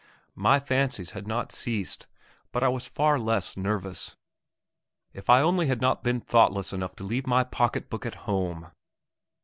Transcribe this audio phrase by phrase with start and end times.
[0.33, 2.07] My fancies had not ceased,
[2.51, 4.15] but I was far less nervous.
[5.13, 8.71] If I only had not been thoughtless enough to leave my pocket book at home!